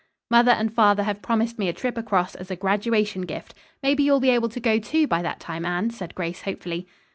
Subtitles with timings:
[0.31, 3.53] "Mother and father have promised me a trip across as a graduation gift.
[3.83, 6.87] Maybe you'll be able to go, too, by that time, Anne," said Grace hopefully.